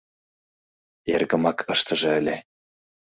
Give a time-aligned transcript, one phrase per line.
[1.13, 2.37] —Эргымак ыштыже ыле.